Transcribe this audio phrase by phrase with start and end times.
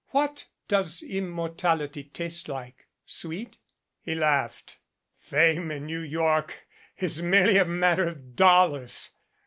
[0.09, 2.87] What does Immortality taste like?
[3.05, 3.57] Sweet?"
[4.01, 4.79] He laughed.
[5.19, 6.65] "Fame in New York
[6.97, 9.11] is merely a mat ter of dollars.